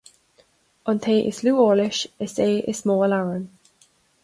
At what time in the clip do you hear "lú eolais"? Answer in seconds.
1.47-2.01